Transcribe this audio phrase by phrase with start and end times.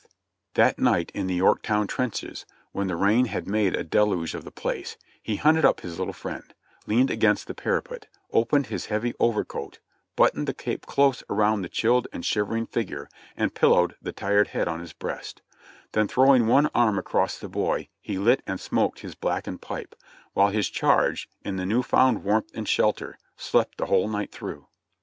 [0.01, 3.25] IN THE TRENCHES AT YORKTOWN 10/ That night in the Yorktown trenches, when the rain
[3.25, 6.55] had made a deluge of the place, he hunted up his little friend,
[6.87, 9.77] leaned against the parapet, opened his heavy overcoat,
[10.15, 14.67] buttoned the cape close around the chilled and shivering figure, and pillowed the tired head
[14.67, 15.43] on his breast;
[15.91, 19.93] then throwing one arm across the boy he lit and smoked his blackened pipe,
[20.33, 24.65] while his charge, in the new found warmth and shelter, slept the w^hole night through.